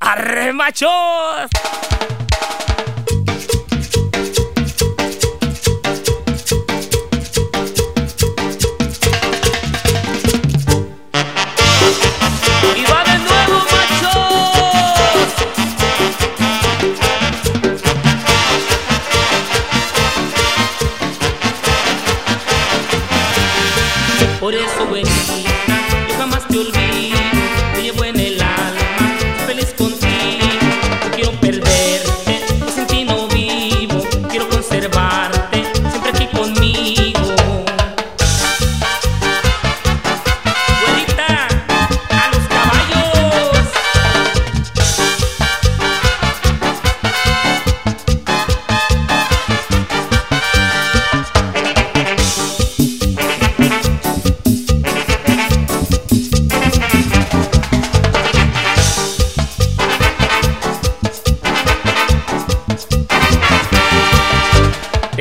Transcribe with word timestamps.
arremachos. 0.00 1.50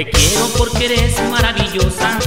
Te 0.03 0.09
quiero 0.09 0.47
porque 0.57 0.85
eres 0.85 1.21
maravillosa. 1.29 2.17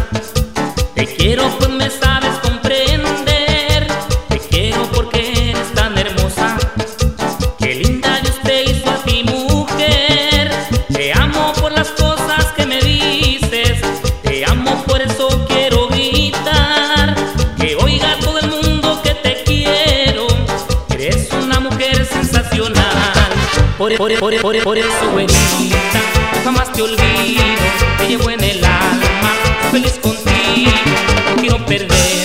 Te 0.95 1.07
quiero 1.07 1.43
pues 1.59 1.71
me 1.71 1.91
sabes 1.91 2.31
comprender. 2.41 3.89
Te 4.29 4.39
quiero 4.39 4.89
porque 4.93 5.51
eres 5.51 5.73
tan 5.75 5.99
hermosa. 5.99 6.57
Qué 7.59 7.75
linda 7.75 8.21
Dios 8.21 8.37
te 8.45 8.63
hizo 8.63 8.89
a 8.89 9.03
ti 9.03 9.25
mujer. 9.25 10.53
Te 10.93 11.13
amo 11.15 11.53
por 11.55 11.73
las 11.73 11.89
cosas 11.89 12.45
que 12.57 12.65
me 12.65 12.81
dices. 12.81 13.81
Te 14.23 14.45
amo 14.45 14.81
por 14.85 15.03
eso 15.03 15.45
quiero 15.49 15.89
gritar. 15.89 17.17
Que 17.59 17.75
oiga 17.75 18.17
todo 18.21 18.39
el 18.39 18.51
mundo 18.53 19.03
que 19.03 19.15
te 19.15 19.43
quiero. 19.43 20.29
Eres 20.91 21.29
una 21.33 21.59
mujer 21.59 22.07
sensacional. 22.07 23.33
Por, 23.77 23.97
por, 23.97 24.17
por, 24.21 24.41
por, 24.41 24.63
por 24.63 24.79
eso 24.79 25.11
bonita 25.11 26.14
jamás 26.45 26.71
te 26.75 26.83
olvido, 26.83 27.43
te 27.97 28.07
llevo 28.07 28.29
en 28.29 28.45
el 28.45 28.63
alma, 28.63 29.33
feliz 29.71 29.99
contigo, 30.03 30.71
no 31.31 31.41
quiero 31.41 31.65
perder. 31.65 32.24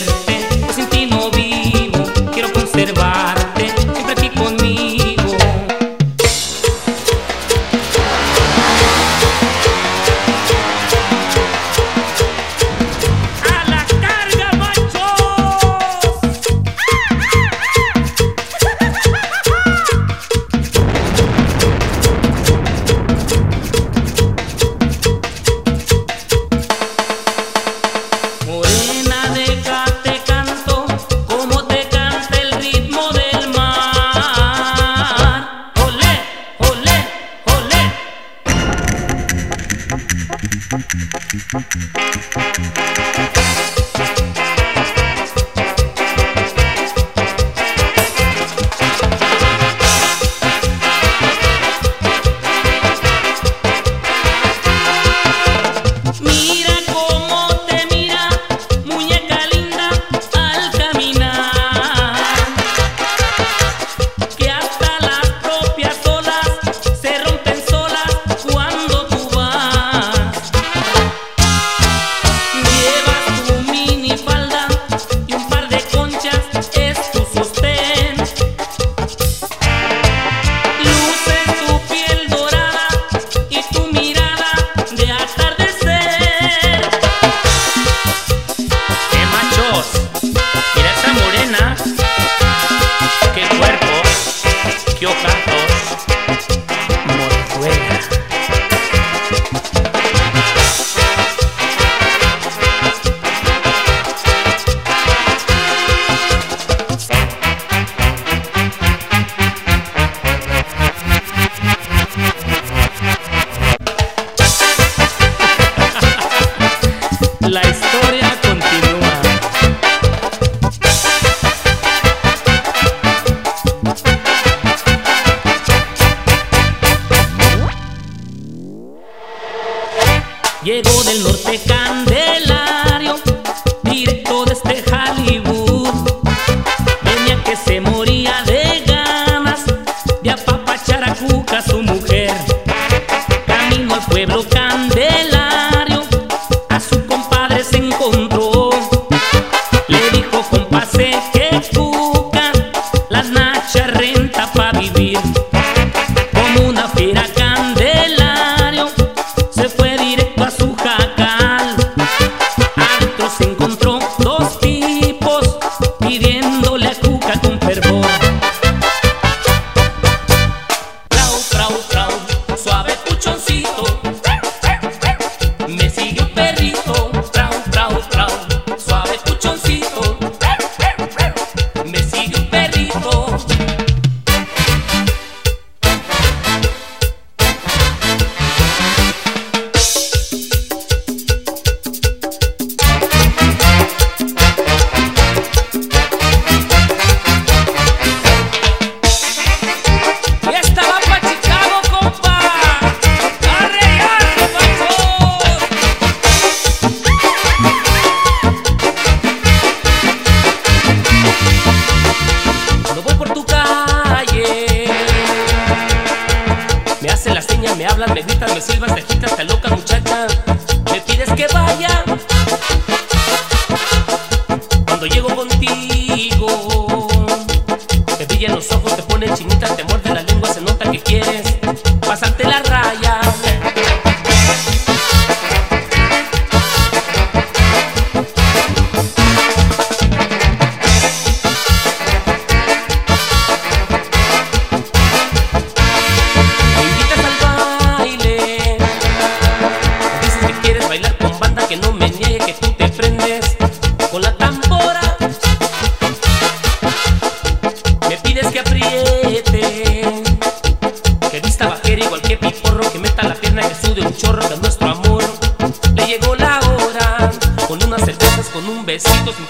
hacen 217.12 217.34
las 217.34 217.46
señas, 217.46 217.76
me 217.78 217.86
hablan, 217.86 218.14
me 218.14 218.22
gritan, 218.22 218.54
me 218.54 218.62
silban, 218.62 218.94
te 218.94 219.04
quitas, 219.04 219.32
hasta 219.32 219.44
loca 219.44 219.70
muchacha. 219.70 220.28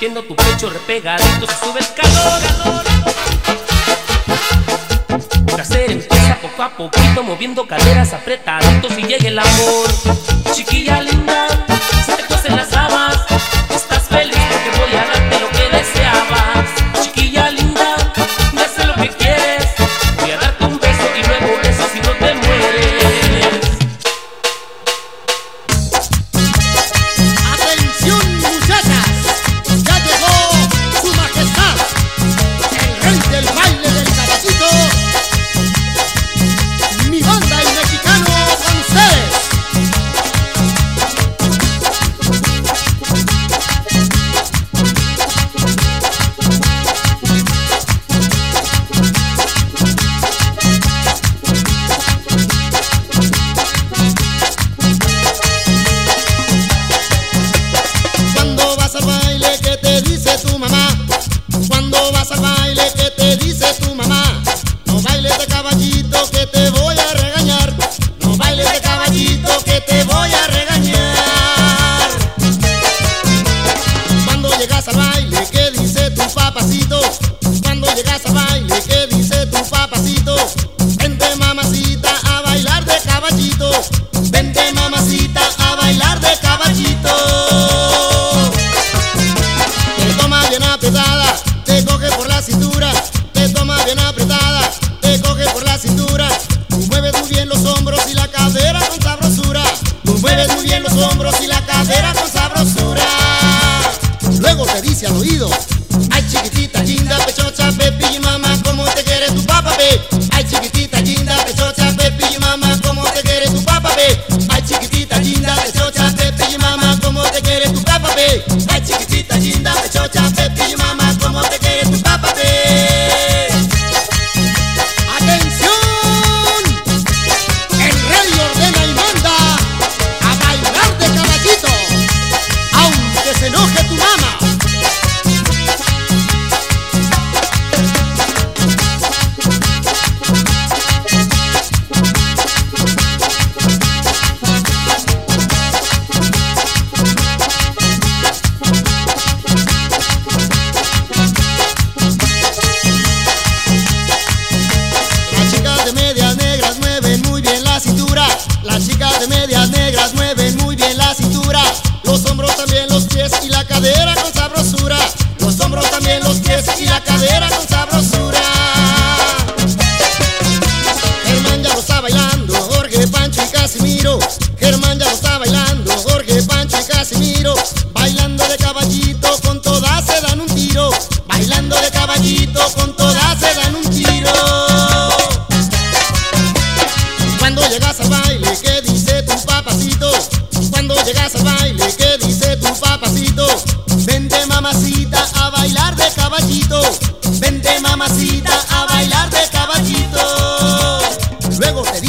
Tu 0.09 0.35
pecho 0.35 0.69
repega 0.69 1.18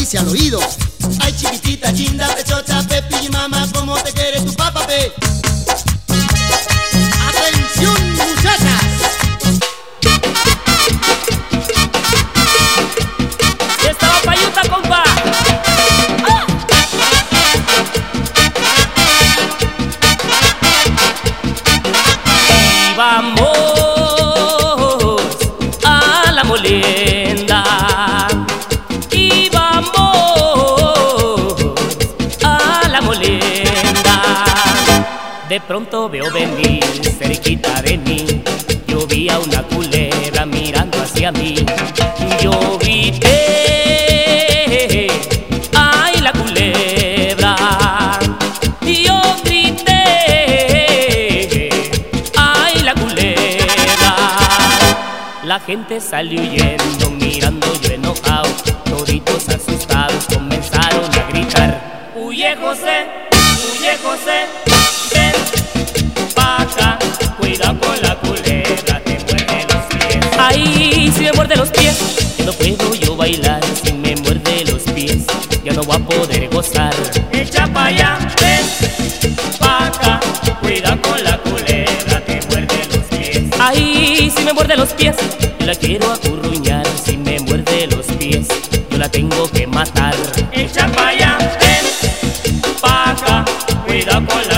dice 0.00 0.16
al 0.18 0.28
oído. 0.28 0.58
Ay, 1.20 1.34
chiquitita, 1.36 1.92
chinda, 1.92 2.26
pechocha, 2.34 2.82
pepi 2.88 3.26
y 3.26 3.28
mamá, 3.28 3.68
¿cómo 3.74 3.94
te 4.02 4.12
quiere 4.12 4.40
tu 4.40 4.52
papá, 4.54 4.86
pe? 4.86 5.29
De 35.50 35.60
pronto 35.60 36.08
veo 36.08 36.30
venir, 36.30 36.80
cerquita 37.18 37.82
de 37.82 37.98
mí, 37.98 38.24
yo 38.86 39.04
vi 39.08 39.28
a 39.28 39.36
una 39.40 39.64
culebra 39.64 40.46
mirando 40.46 41.02
hacia 41.02 41.32
mí. 41.32 41.56
Yo 42.40 42.78
vi 42.78 43.10
que, 43.18 45.10
ay, 45.74 46.20
la 46.20 46.30
culebra. 46.30 47.56
Yo 48.82 49.20
grité, 49.42 49.98
ay, 52.36 52.82
la 52.84 52.94
culebra. 52.94 54.14
La 55.42 55.58
gente 55.58 56.00
salió 56.00 56.40
huyendo, 56.40 57.10
mirando 57.10 57.66
yo 57.80 57.90
enojado, 57.90 58.48
toditos 58.84 59.48
asustados 59.48 60.26
comenzaron 60.32 61.12
a 61.12 61.24
gritar. 61.28 62.12
Huye 62.14 62.54
José, 62.54 63.08
huye 63.74 63.98
José. 64.00 64.59
No 72.50 72.56
puedo 72.56 72.94
yo 72.94 73.16
bailar. 73.16 73.60
Si 73.82 73.92
me 73.92 74.16
muerde 74.16 74.64
los 74.64 74.82
pies, 74.94 75.24
ya 75.64 75.72
no 75.72 75.82
voy 75.84 75.96
a 75.96 75.98
poder 76.00 76.48
gozar. 76.48 76.94
Echa 77.32 77.66
pa' 77.66 77.86
allá, 77.86 78.18
ven 78.40 79.36
pa' 79.58 79.86
acá, 79.86 80.20
cuidado 80.60 81.00
con 81.02 81.22
la 81.22 81.38
culebra, 81.38 82.24
te 82.26 82.40
muerde 82.48 82.78
los 82.92 83.04
pies. 83.06 83.42
Ay, 83.58 84.32
si 84.34 84.42
me 84.44 84.52
muerde 84.52 84.76
los 84.76 84.92
pies, 84.94 85.16
la 85.64 85.74
quiero 85.74 86.12
acurruñar. 86.12 86.86
Si 87.04 87.16
me 87.16 87.38
muerde 87.40 87.86
los 87.86 88.06
pies, 88.18 88.48
yo 88.90 88.98
la 88.98 89.08
tengo 89.08 89.48
que 89.50 89.66
matar. 89.66 90.14
Echa 90.52 90.88
pa' 90.88 91.08
allá, 91.08 91.38
ven 91.60 92.72
pa' 92.80 93.10
acá, 93.10 93.44
cuidado 93.86 94.26
con 94.26 94.48
la 94.48 94.49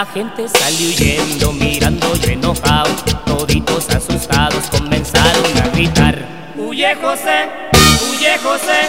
La 0.00 0.06
gente 0.06 0.48
salió 0.48 0.88
huyendo, 0.88 1.52
mirando 1.52 2.16
yo 2.16 2.30
enojado, 2.30 2.88
toditos 3.26 3.86
asustados 3.90 4.70
comenzaron 4.70 5.58
a 5.58 5.68
gritar. 5.74 6.26
Huye 6.56 6.94
José, 6.94 7.50
huye 8.08 8.38
José, 8.38 8.88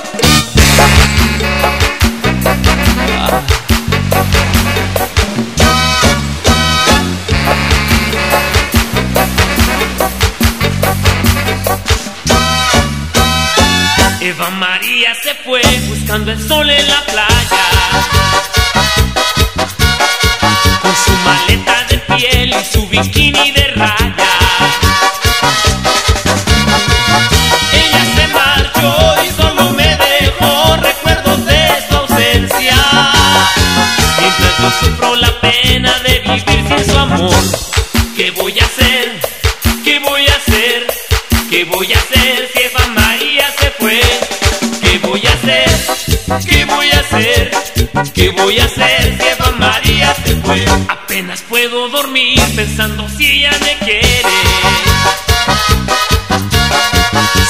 Eva 14.22 14.50
María 14.52 15.14
se 15.22 15.34
fue 15.44 15.62
buscando 15.90 16.32
el 16.32 16.48
sol 16.48 16.70
en 16.70 16.88
la 16.88 17.04
playa. 17.04 18.41
Maleta 21.26 21.84
de 21.90 21.98
piel 22.00 22.50
y 22.60 22.66
su 22.74 22.88
bikini 22.88 23.52
de 23.52 23.68
raya. 23.76 24.32
Ella 27.74 28.04
se 28.16 28.28
marchó 28.28 29.16
y 29.26 29.42
solo 29.42 29.70
me 29.72 29.98
dejó 29.98 30.76
recuerdos 30.78 31.46
de 31.46 31.68
su 31.90 31.96
ausencia. 31.96 32.76
Mientras 34.20 34.58
yo 34.60 34.72
sufro 34.80 35.16
la 35.16 35.40
pena 35.42 35.94
de 36.00 36.20
vivir 36.20 36.64
sin 36.68 36.86
su 36.92 36.98
amor. 36.98 37.36
¿Qué 38.16 38.32
voy 38.32 38.60
a 38.60 38.66
hacer? 38.66 39.20
¿Qué 39.84 40.00
voy 40.00 40.26
a 40.28 40.36
hacer? 40.36 40.88
¿Qué 41.50 41.64
voy 41.66 41.94
a 41.94 41.98
hacer 41.98 42.50
si 42.54 42.62
Eva 42.64 42.88
María 42.96 43.46
se 43.60 43.72
fue? 43.72 44.02
¿Qué 44.82 44.98
voy 45.00 45.22
a 45.26 45.34
hacer? 45.34 46.46
¿Qué 46.48 46.66
voy 46.66 46.90
a 46.92 47.00
hacer? 47.00 47.52
¿Qué 48.14 48.30
voy 48.30 48.60
a 48.60 48.66
hacer 48.66 49.18
si 49.20 49.28
Eva 49.28 49.51
Apenas 50.90 51.42
puedo 51.44 51.88
dormir 51.90 52.42
pensando 52.56 53.08
si 53.08 53.26
ella 53.26 53.52
me 53.62 53.78
quiere. 53.86 54.22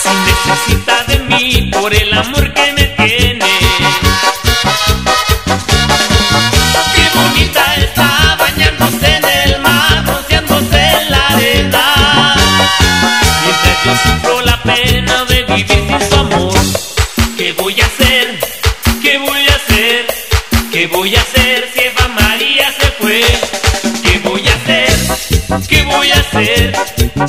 Si 0.03 0.09
necesita 0.25 1.03
de 1.05 1.19
mí 1.19 1.71
por 1.71 1.93
el 1.93 2.13
amor 2.13 2.53
que 2.53 2.73
me 2.73 2.80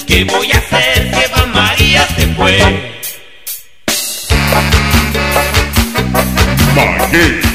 ¿Qué 0.01 0.25
voy 0.25 0.51
a 0.51 0.57
hacer 0.57 1.13
si 1.15 1.21
Eva 1.23 1.47
María 1.53 2.07
se 2.17 2.27
fue? 2.29 2.59
Apenas 6.99 7.52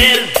voy 0.00 0.39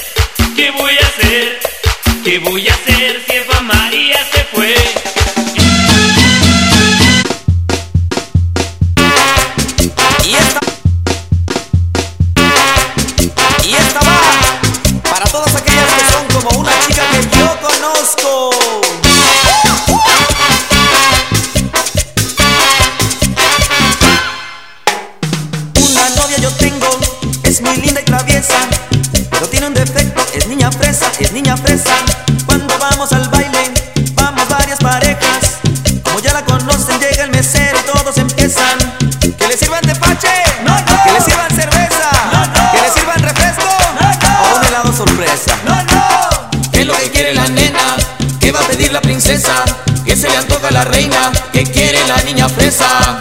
a 51.30 51.34
la 51.34 51.40
reina? 51.40 51.52
¿Qué 51.52 51.64
quiere 51.64 52.06
la 52.06 52.22
niña 52.22 52.48
fresa? 52.48 53.20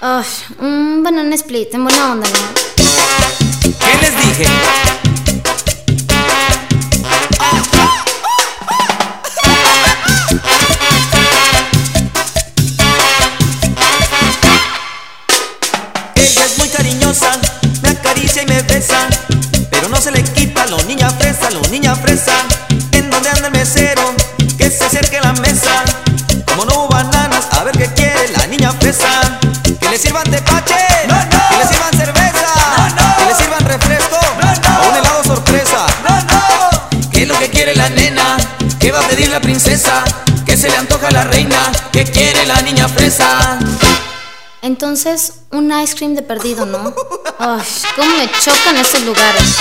Ay, 0.00 0.24
un 0.60 1.02
banana 1.02 1.34
split, 1.34 1.74
en 1.74 1.84
buena 1.84 2.12
onda, 2.12 2.28
¿no? 2.28 2.38
¿Qué 3.62 3.98
les 4.00 4.16
dije? 4.24 4.46
Ella 16.14 16.44
es 16.44 16.58
muy 16.58 16.68
cariñosa, 16.68 17.38
me 17.82 17.88
acaricia 17.90 18.42
y 18.42 18.46
me 18.46 18.62
besa, 18.62 19.08
pero 19.70 19.88
no 19.88 19.96
se 20.00 20.10
le 20.10 20.22
quita 20.22 20.66
lo 20.66 20.82
niña 20.84 21.10
fresa, 21.10 21.50
lo 21.50 21.60
niña 21.70 21.94
fresa. 21.96 22.32
¿En 22.92 23.10
dónde 23.10 23.28
anda 23.30 23.46
el 23.48 23.52
mesero? 23.52 24.15
le 29.96 30.02
sirvan 30.02 30.30
tepache, 30.30 30.76
no, 31.08 31.14
no. 31.14 31.48
que 31.48 31.56
le 31.56 31.66
sirvan 31.68 31.90
cerveza, 31.96 32.52
no, 32.96 33.16
que 33.16 33.24
le 33.24 33.34
sirvan 33.34 33.64
refresco, 33.64 34.18
o 34.18 34.88
un 34.90 34.94
helado 34.94 35.24
sorpresa. 35.24 35.86
no 36.06 36.20
no. 36.20 37.10
¿Qué 37.10 37.22
es 37.22 37.28
lo 37.28 37.38
que 37.38 37.48
quiere 37.48 37.74
la 37.74 37.88
nena? 37.88 38.36
¿Qué 38.78 38.92
va 38.92 39.00
a 39.00 39.08
pedir 39.08 39.30
la 39.30 39.40
princesa? 39.40 40.04
¿Qué 40.44 40.54
se 40.54 40.68
le 40.68 40.76
antoja 40.76 41.08
a 41.08 41.12
la 41.12 41.24
reina? 41.24 41.72
¿Qué 41.92 42.04
quiere 42.04 42.44
la 42.44 42.60
niña 42.60 42.88
fresa? 42.88 43.58
Entonces, 44.60 45.32
un 45.50 45.72
ice 45.80 45.96
cream 45.96 46.14
de 46.14 46.20
perdido, 46.20 46.66
¿no? 46.66 46.94
Ay, 47.38 47.62
cómo 47.96 48.18
me 48.18 48.30
chocan 48.38 48.76
esos 48.76 49.00
lugares. 49.00 49.56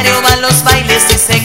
Diario 0.00 0.22
va 0.22 0.32
a 0.32 0.36
los 0.36 0.62
bailes 0.62 1.12
y 1.12 1.18
se 1.18 1.44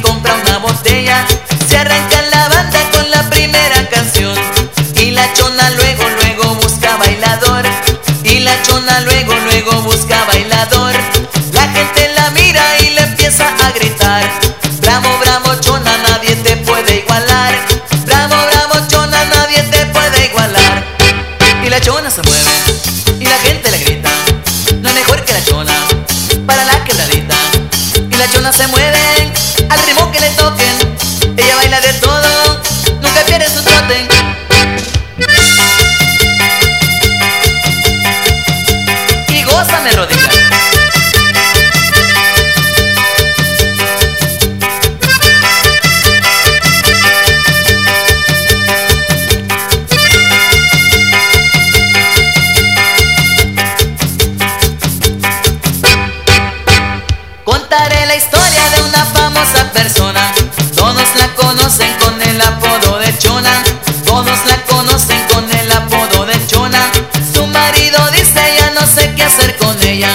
la 58.14 58.18
historia 58.18 58.70
de 58.70 58.82
una 58.84 59.06
famosa 59.06 59.72
persona. 59.72 60.32
Todos 60.76 61.08
la 61.18 61.34
conocen 61.34 61.92
con 61.98 62.22
el 62.22 62.40
apodo 62.42 63.00
de 63.00 63.18
Chona. 63.18 63.64
Todos 64.06 64.38
la 64.46 64.58
conocen 64.66 65.20
con 65.34 65.44
el 65.52 65.72
apodo 65.72 66.24
de 66.28 66.46
Chona. 66.46 66.92
Su 67.34 67.48
marido 67.48 68.00
dice 68.12 68.42
ya 68.60 68.70
no 68.80 68.86
sé 68.86 69.16
qué 69.16 69.24
hacer 69.24 69.58
con 69.58 69.82
ella. 69.82 70.12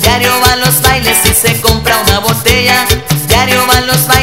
Diario 0.00 0.32
va 0.40 0.52
a 0.52 0.56
los 0.56 0.80
bailes 0.80 1.18
y 1.26 1.34
se 1.34 1.60
compra 1.60 1.98
una 1.98 2.20
botella. 2.20 2.86
Diario 3.28 3.66
va 3.66 3.76
a 3.76 3.80
los 3.82 4.06
bailes 4.06 4.21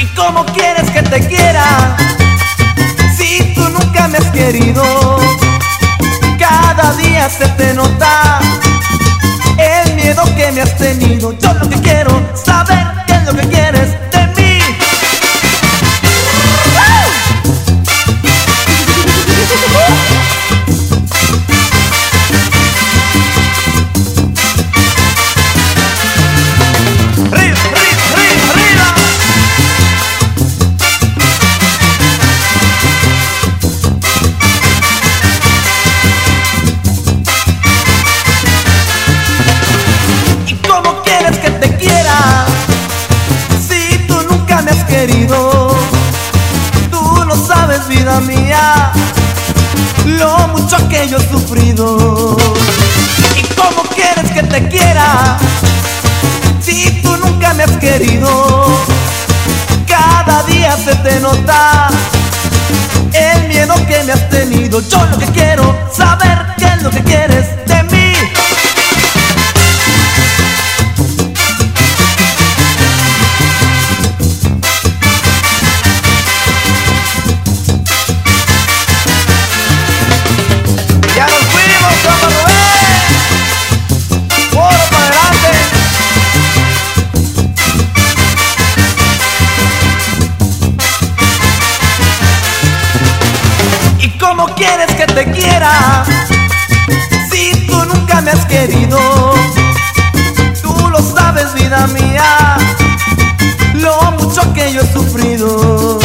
¿Y 0.00 0.06
cómo 0.16 0.46
quieres 0.46 0.90
que 0.90 1.02
te 1.02 1.26
quiera 1.26 1.96
si 3.14 3.52
tú 3.54 3.68
nunca 3.68 4.08
me 4.08 4.16
has 4.16 4.30
querido? 4.30 4.82
Cada 6.38 6.94
día 6.94 7.28
se 7.28 7.46
te 7.48 7.74
nota 7.74 8.40
el 9.58 9.94
miedo 9.94 10.22
que 10.36 10.52
me 10.52 10.62
has 10.62 10.74
tenido. 10.78 11.32
Yo 11.32 11.52
lo 11.52 11.68
que 11.68 11.80
quiero 11.80 12.10
saber 12.34 12.99
sabes, 47.70 47.88
vida 47.88 48.20
mía, 48.20 48.92
lo 50.04 50.48
mucho 50.48 50.76
que 50.88 51.08
yo 51.08 51.18
he 51.18 51.28
sufrido. 51.28 52.36
¿Y 53.36 53.42
cómo 53.54 53.82
quieres 53.94 54.30
que 54.32 54.42
te 54.42 54.68
quiera 54.68 55.36
si 56.60 57.00
tú 57.02 57.16
nunca 57.16 57.54
me 57.54 57.64
has 57.64 57.76
querido? 57.76 58.66
Cada 59.86 60.42
día 60.44 60.76
se 60.76 60.94
te 60.96 61.20
nota 61.20 61.88
el 63.12 63.48
miedo 63.48 63.74
que 63.86 64.02
me 64.04 64.12
has 64.12 64.28
tenido. 64.28 64.80
Yo 64.80 65.04
lo 65.06 65.18
que 65.18 65.26
quiero, 65.26 65.76
saber 65.92 66.46
qué 66.58 66.66
es 66.66 66.82
lo 66.82 66.90
que 66.90 67.02
quieres 67.02 67.69
te 95.14 95.30
quiera 95.32 96.04
si 97.30 97.66
tú 97.66 97.84
nunca 97.86 98.20
me 98.20 98.30
has 98.30 98.44
querido? 98.46 98.98
Tú 100.62 100.88
lo 100.90 101.00
sabes, 101.00 101.52
vida 101.54 101.86
mía, 101.88 102.56
lo 103.74 104.12
mucho 104.12 104.52
que 104.52 104.72
yo 104.72 104.82
he 104.82 104.92
sufrido. 104.92 105.98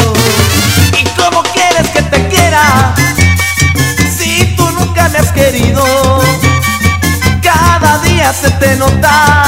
¿Y 0.98 1.04
cómo 1.20 1.42
quieres 1.42 1.88
que 1.90 2.02
te 2.02 2.28
quiera 2.28 2.94
si 4.16 4.54
tú 4.56 4.68
nunca 4.72 5.08
me 5.08 5.18
has 5.18 5.32
querido? 5.32 5.84
Cada 7.42 7.98
día 7.98 8.32
se 8.32 8.50
te 8.52 8.76
nota 8.76 9.44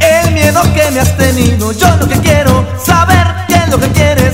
el 0.00 0.32
miedo 0.32 0.62
que 0.74 0.90
me 0.90 1.00
has 1.00 1.16
tenido. 1.16 1.72
Yo 1.72 1.96
lo 1.96 2.08
que 2.08 2.18
quiero 2.20 2.66
saber 2.84 3.26
qué 3.48 3.54
es 3.54 3.68
lo 3.68 3.78
que 3.78 3.88
quieres. 3.88 4.31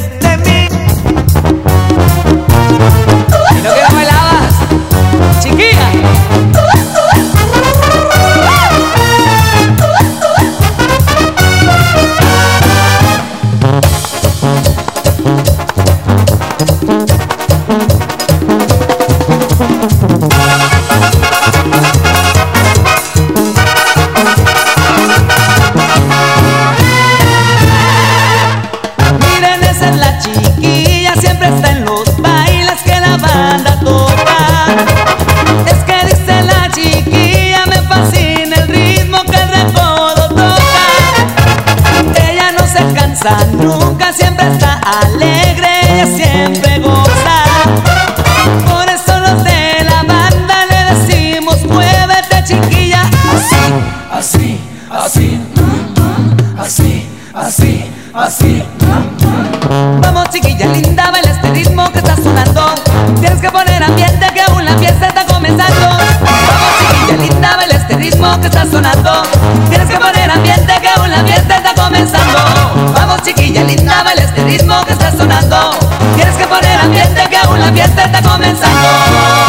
sonando. 68.70 69.22
Tienes 69.68 69.88
que 69.88 69.98
poner 69.98 70.30
ambiente 70.30 70.72
que 70.80 71.00
un 71.00 71.12
ambiente 71.12 71.54
está 71.54 71.74
comenzando. 71.74 72.92
Vamos 72.94 73.22
chiquilla 73.22 73.64
linda, 73.64 74.02
baila 74.02 74.22
este 74.22 74.44
ritmo 74.44 74.84
que 74.84 74.92
está 74.92 75.10
sonando. 75.10 75.70
Tienes 76.16 76.36
que 76.36 76.46
poner 76.46 76.78
ambiente 76.80 77.28
que 77.28 77.48
un 77.48 77.62
ambiente 77.62 78.02
está 78.02 78.22
comenzando. 78.22 79.47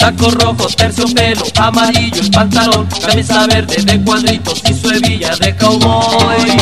Tacos 0.00 0.32
rojos, 0.32 0.74
terciopelo, 0.76 1.44
amarillo, 1.58 2.22
pantalón, 2.32 2.88
camisa 3.06 3.46
verde 3.46 3.82
de 3.84 4.00
cuadritos 4.02 4.62
y 4.66 4.72
su 4.72 4.90
hebilla 4.90 5.36
de 5.36 5.54
cowboy. 5.56 6.56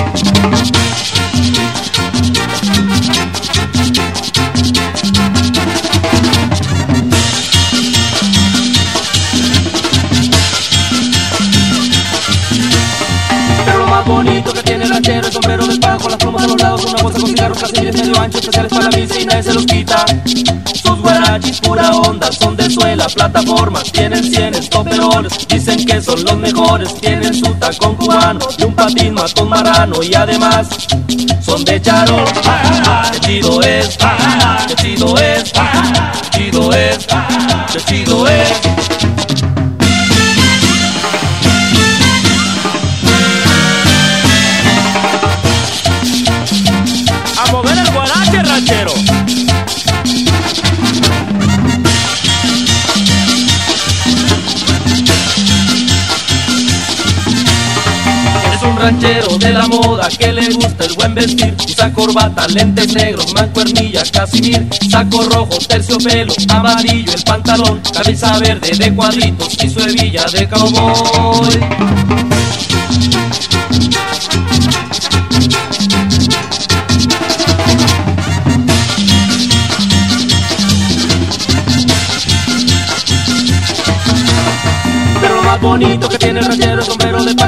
bonito 14.08 14.52
que 14.52 14.62
tiene 14.62 14.84
el 14.84 14.90
ranchero, 14.90 15.26
el 15.26 15.32
sombrero 15.32 15.66
de 15.66 15.78
pajo, 15.78 16.08
las 16.08 16.18
plumas 16.18 16.42
a 16.42 16.46
los 16.46 16.60
lados, 16.60 16.84
una 16.86 17.02
bolsa 17.02 17.20
con 17.20 17.28
cigarros, 17.28 17.58
casillas 17.58 17.94
medio 17.94 18.20
ancho, 18.20 18.38
especiales 18.38 18.72
para 18.72 18.90
la 18.90 18.96
misa 18.96 19.20
y 19.20 19.26
nadie 19.26 19.42
se 19.42 19.54
los 19.54 19.66
quita. 19.66 20.04
Guarachis 21.08 21.60
pura 21.60 21.90
onda, 21.90 22.30
son 22.30 22.54
de 22.54 22.68
suela, 22.68 23.06
plataformas, 23.06 23.90
tienen 23.90 24.22
cienes, 24.22 24.68
toperoles, 24.68 25.32
dicen 25.48 25.86
que 25.86 26.02
son 26.02 26.22
los 26.22 26.36
mejores, 26.36 26.94
tienen 27.00 27.32
su 27.32 27.50
tacón 27.54 27.96
cubano 27.96 28.40
y 28.58 28.64
un 28.64 28.74
patín 28.74 29.14
matón 29.14 29.48
marrano 29.48 30.02
y 30.02 30.14
además 30.14 30.68
son 31.40 31.64
de 31.64 31.80
charol. 31.80 32.24
Qué 33.12 33.20
chido 33.20 33.62
es, 33.62 33.96
qué 34.68 34.74
chido 34.76 35.16
es, 35.16 35.52
qué 36.30 36.38
chido 36.38 36.72
es, 36.74 37.06
qué 37.72 37.80
chido 37.80 38.28
es. 38.28 38.87
Ranchero 58.88 59.36
de 59.36 59.52
la 59.52 59.66
moda 59.68 60.08
que 60.08 60.32
le 60.32 60.48
gusta 60.50 60.84
el 60.86 60.94
buen 60.94 61.14
vestir. 61.14 61.54
Usa 61.66 61.92
corbata, 61.92 62.48
lentes 62.48 62.94
negros, 62.94 63.34
mancuernilla, 63.34 64.02
casimir. 64.10 64.66
Saco 64.90 65.24
rojo, 65.24 65.58
terciopelo, 65.68 66.32
amarillo 66.48 67.12
el 67.12 67.22
pantalón. 67.22 67.82
Camisa 67.92 68.38
verde 68.38 68.70
de 68.78 68.94
cuadritos 68.94 69.62
y 69.62 69.68
su 69.68 69.80
hebilla 69.80 70.24
de 70.32 70.48
cowboy. 70.48 71.60
Pero 85.20 85.34
lo 85.34 85.42
más 85.42 85.60
bonito 85.60 86.08
que 86.08 86.18
tiene 86.18 86.40
el 86.40 86.46
ranchero 86.46 86.80
es 86.80 86.86
sombrero 86.86 87.22
de 87.22 87.34
paja 87.34 87.47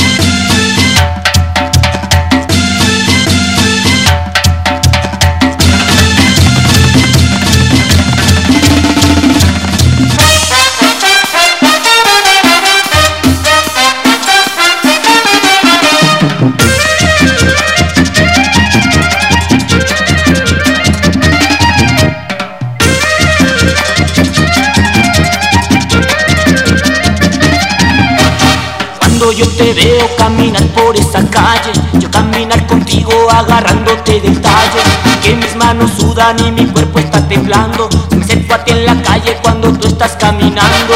caminar 30.17 30.63
por 30.67 30.95
esa 30.95 31.23
calle, 31.29 31.71
yo 31.93 32.09
caminar 32.11 32.65
contigo 32.67 33.11
agarrándote 33.31 34.19
del 34.21 34.41
talle, 34.41 34.81
que 35.23 35.35
mis 35.35 35.55
manos 35.55 35.91
sudan 35.97 36.37
y 36.39 36.51
mi 36.51 36.65
cuerpo 36.67 36.99
está 36.99 37.27
temblando, 37.27 37.89
me 38.11 38.25
siento 38.25 38.55
a 38.55 38.63
ti 38.63 38.71
en 38.71 38.85
la 38.85 39.01
calle 39.01 39.37
cuando 39.41 39.71
tú 39.73 39.87
estás 39.87 40.13
caminando. 40.13 40.95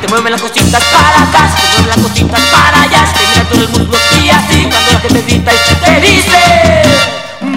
Te 0.00 0.08
mueven 0.08 0.32
las 0.32 0.42
cositas 0.42 0.82
para 0.84 1.22
acá, 1.22 1.54
te 1.54 1.82
mueven 1.82 1.88
las 1.88 2.10
cositas 2.10 2.40
para 2.52 2.82
allá, 2.82 3.04
te 3.12 3.26
mira 3.28 3.48
todo 3.48 3.62
el 3.62 3.68
mundo 3.68 3.98
y 4.22 4.30
así. 4.30 4.68
Cuando 4.70 4.92
la 4.92 5.00
gente 5.00 5.22
grita 5.22 5.52
y 5.52 5.74
te 5.84 6.00
dice, 6.00 6.82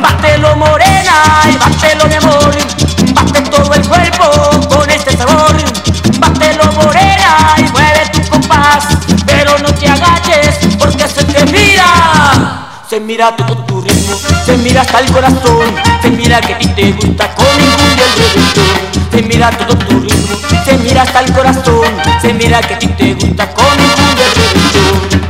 bátelo 0.02 0.56
morena 0.56 1.15
y 1.52 1.58
bátelo 1.58 2.06
mi 2.08 2.15
amor, 2.15 2.47
Se 12.89 13.02
mira 13.02 13.36
todo 13.36 13.65
tu 13.65 13.82
ritmo, 13.82 14.15
se 14.45 14.56
mira 14.58 14.80
hasta 14.80 15.02
el 15.02 15.12
corazón, 15.12 15.76
se 16.02 16.10
mira 16.10 16.39
que 16.39 16.54
a 16.54 16.58
ti 16.58 16.67
te 16.69 16.91
gusta 16.93 17.36
con 17.36 17.45
ningún 17.58 18.00
el 18.00 18.13
reggaetón. 18.15 19.12
Se 19.12 19.21
mira 19.23 19.50
todo 19.50 19.78
tu 19.78 20.00
ritmo, 20.00 20.38
se 20.63 20.78
mira 20.78 21.02
hasta 21.02 21.19
el 21.19 21.34
corazón, 21.34 21.86
se 22.21 22.34
mira 22.34 22.62
que 22.62 22.76
a 22.76 22.80
ti 22.80 22.88
te 22.88 23.13
gusta 23.15 23.54
con 23.54 23.65
ningún 23.76 24.17
el 24.17 24.32
reggaetón. 24.36 25.27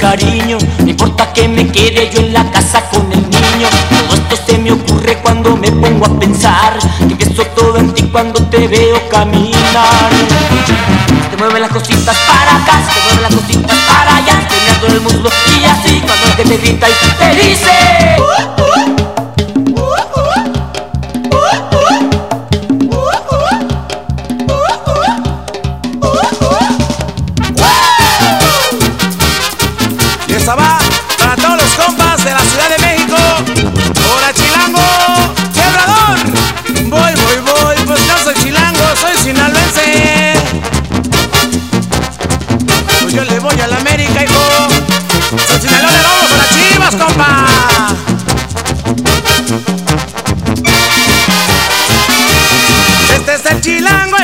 Cariño. 0.00 0.58
No 0.78 0.90
importa 0.90 1.32
que 1.32 1.46
me 1.46 1.70
quede 1.70 2.10
yo 2.10 2.20
en 2.20 2.32
la 2.32 2.50
casa 2.50 2.82
con 2.90 3.12
el 3.12 3.22
niño. 3.22 3.68
Todo 3.90 4.14
esto 4.14 4.36
se 4.46 4.58
me 4.58 4.72
ocurre 4.72 5.18
cuando 5.22 5.56
me 5.56 5.70
pongo 5.70 6.06
a 6.06 6.18
pensar. 6.18 6.78
Que 6.98 7.12
empiezo 7.12 7.44
todo 7.54 7.76
en 7.76 7.92
ti 7.92 8.02
cuando 8.10 8.42
te 8.46 8.66
veo 8.66 9.08
caminar. 9.08 10.10
Te 11.30 11.36
mueven 11.36 11.62
las 11.62 11.70
cositas 11.70 12.16
para 12.26 12.56
acá, 12.56 12.82
te 12.92 13.00
mueven 13.04 13.22
las 13.22 13.34
cositas 13.34 13.76
para 13.86 14.16
allá. 14.16 14.48
Te 14.48 14.54
mirando 14.56 14.86
el 14.86 15.00
muslo 15.02 15.30
y 15.60 15.64
así 15.64 16.00
cuando 16.00 16.36
que 16.36 16.44
te 16.44 16.56
grita 16.56 16.86
y 16.88 17.18
te 17.18 17.46
dice. 17.46 18.59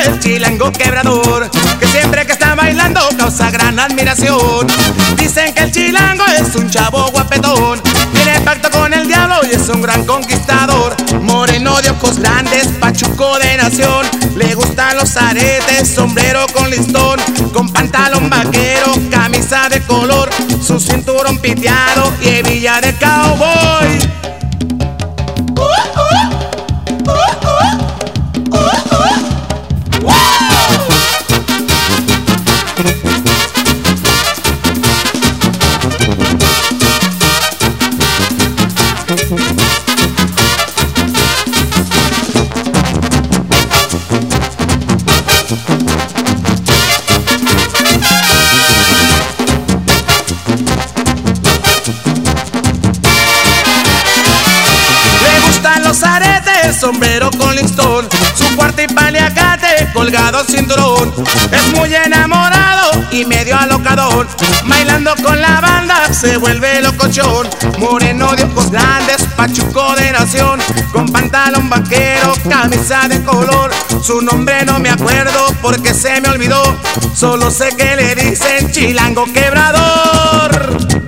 El 0.07 0.19
chilango 0.19 0.71
quebrador, 0.71 1.49
que 1.79 1.87
siempre 1.87 2.25
que 2.25 2.33
está 2.33 2.55
bailando 2.55 3.01
causa 3.17 3.51
gran 3.51 3.79
admiración. 3.79 4.67
Dicen 5.17 5.53
que 5.53 5.63
el 5.63 5.71
chilango 5.71 6.23
es 6.25 6.55
un 6.55 6.69
chavo 6.69 7.09
guapetón, 7.11 7.81
tiene 8.13 8.39
pacto 8.41 8.69
con 8.71 8.93
el 8.93 9.07
diablo 9.07 9.35
y 9.49 9.55
es 9.55 9.67
un 9.69 9.81
gran 9.81 10.05
conquistador. 10.05 10.95
Moreno 11.21 11.81
de 11.81 11.89
ojos 11.89 12.19
grandes, 12.19 12.67
pachuco 12.79 13.37
de 13.39 13.57
nación, 13.57 14.05
le 14.35 14.55
gustan 14.55 14.95
los 14.97 15.15
aretes, 15.17 15.93
sombrero 15.93 16.45
con 16.53 16.69
listón, 16.69 17.19
con 17.53 17.69
pantalón 17.69 18.29
vaquero, 18.29 18.93
camisa 19.11 19.67
de 19.69 19.81
color, 19.81 20.29
su 20.65 20.79
cinturón 20.79 21.39
piteado 21.39 22.13
y 22.21 22.29
hebilla 22.29 22.79
de 22.81 22.93
cowboy. 22.95 24.06
Y 63.17 63.25
medio 63.25 63.57
alocador. 63.57 64.27
Bailando 64.65 65.15
con 65.23 65.41
la 65.41 65.59
banda 65.59 66.13
se 66.13 66.37
vuelve 66.37 66.81
locochón. 66.81 67.47
Moreno 67.79 68.35
de 68.35 68.43
ojos 68.43 68.69
grandes, 68.69 69.23
pachuco 69.35 69.95
de 69.95 70.11
nación. 70.11 70.59
Con 70.91 71.07
pantalón 71.07 71.67
vaquero, 71.69 72.33
camisa 72.47 73.07
de 73.07 73.23
color. 73.23 73.71
Su 74.03 74.21
nombre 74.21 74.63
no 74.65 74.79
me 74.79 74.89
acuerdo 74.89 75.47
porque 75.61 75.93
se 75.93 76.21
me 76.21 76.29
olvidó. 76.29 76.61
Solo 77.15 77.49
sé 77.49 77.75
que 77.75 77.95
le 77.95 78.15
dicen 78.15 78.71
chilango 78.71 79.25
quebrador. 79.33 81.06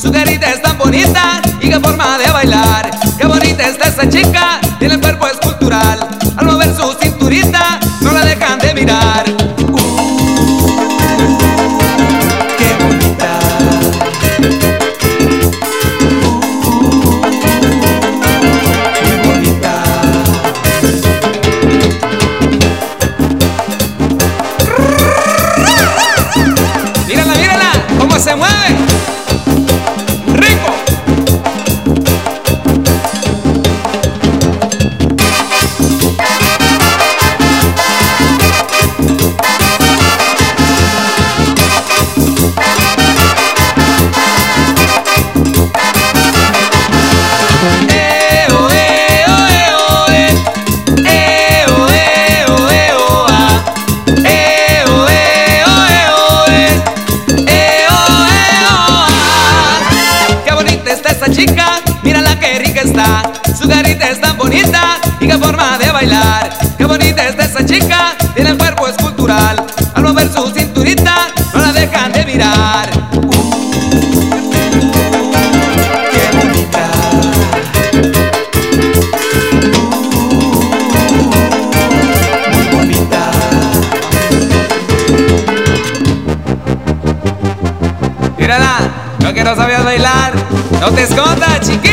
Su 0.00 0.12
carita 0.12 0.50
es 0.50 0.62
tan 0.62 0.76
bonita 0.78 1.40
y 1.60 1.68
qué 1.68 1.80
forma 1.80 2.18
de 2.18 2.30
bailar. 2.30 2.90
Qué 3.18 3.26
bonita 3.26 3.66
está 3.68 3.88
esa 3.88 4.08
chica, 4.08 4.60
qué 65.34 65.44
forma 65.44 65.78
de 65.78 65.90
bailar. 65.90 66.50
Qué 66.78 66.84
bonita 66.84 67.26
está 67.26 67.44
esa 67.44 67.66
chica, 67.66 68.14
tiene 68.34 68.50
el 68.50 68.58
cuerpo 68.58 68.86
escultural. 68.86 69.64
Al 69.94 70.02
mover 70.02 70.30
su 70.32 70.48
cinturita, 70.50 71.28
no 71.52 71.60
la 71.60 71.72
dejan 71.72 72.12
de 72.12 72.24
mirar. 72.24 72.88
Mírala, 88.38 88.78
lo 89.18 89.34
que 89.34 89.42
no 89.42 89.56
sabías 89.56 89.84
bailar, 89.84 90.32
no 90.80 90.90
te 90.90 91.02
escondas, 91.02 91.60
chiquilla. 91.60 91.83